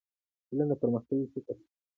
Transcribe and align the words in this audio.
علم 0.49 0.67
د 0.71 0.73
پرمختللي 0.81 1.25
فکر 1.33 1.55
اساس 1.55 1.61
دی. 1.69 1.73